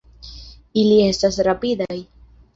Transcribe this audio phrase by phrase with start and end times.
[0.83, 2.01] Ili estas rapidaj.